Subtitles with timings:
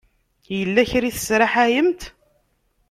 [0.57, 2.01] Yella kra i tesraḥayemt?